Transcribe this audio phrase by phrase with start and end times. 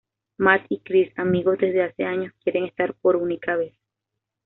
[0.39, 3.75] Matt y Kris, amigos desde hace años, quieren estar por única vez.